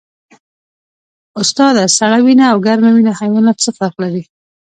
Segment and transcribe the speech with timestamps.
[1.41, 4.23] استاده سړه وینه او ګرمه وینه حیوانات څه فرق لري